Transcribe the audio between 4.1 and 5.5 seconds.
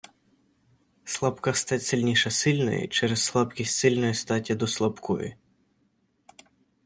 статі до слабкої!